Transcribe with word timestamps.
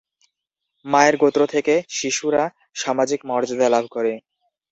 মায়ের 0.85 1.15
গোত্র 1.17 1.41
থেকে 1.47 1.73
শিশুরা 1.89 2.43
সামাজিক 2.75 3.19
মর্যাদা 3.29 3.67
লাভ 3.69 3.85
করে। 3.91 4.13